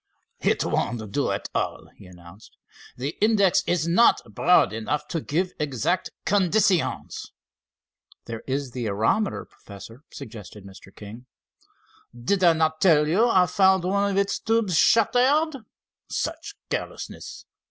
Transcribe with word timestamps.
"It 0.39 0.65
won't 0.65 1.11
do 1.11 1.29
at 1.29 1.47
all," 1.53 1.85
he 1.95 2.07
announced. 2.07 2.57
"The 2.97 3.15
index 3.21 3.61
is 3.67 3.87
not 3.87 4.19
broad 4.33 4.73
enough 4.73 5.07
to 5.09 5.21
give 5.21 5.53
exact 5.59 6.09
conditions." 6.25 7.31
"There 8.25 8.41
is 8.47 8.71
the 8.71 8.87
aerometer, 8.87 9.45
Professor," 9.47 10.01
suggested 10.11 10.65
Mr. 10.65 10.87
King. 10.95 11.27
"Did 12.19 12.43
I 12.43 12.53
not 12.53 12.81
tell 12.81 13.07
you 13.07 13.27
I 13.29 13.45
found 13.45 13.83
one 13.83 14.09
of 14.09 14.17
its 14.17 14.39
tubes 14.39 14.75
shattered? 14.75 15.57
Such 16.09 16.55
carelessness! 16.71 17.45